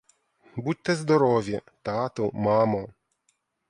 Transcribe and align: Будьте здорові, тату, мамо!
Будьте 0.55 0.95
здорові, 0.95 1.61
тату, 1.81 2.31
мамо! 2.33 2.89